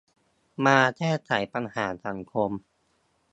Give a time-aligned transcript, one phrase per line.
[0.65, 2.51] มาแก้ไขปัญหาสังคม